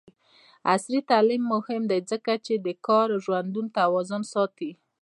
[0.73, 4.71] عصري تعلیم مهم دی ځکه چې د کار او ژوند توازن ساتي.